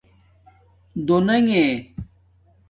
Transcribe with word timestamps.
دونِݣہ 1.05 1.63